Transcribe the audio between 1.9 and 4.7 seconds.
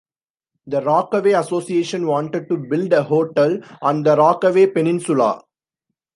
wanted to build a hotel on the Rockaway